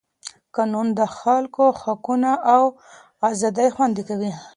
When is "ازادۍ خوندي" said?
3.29-4.03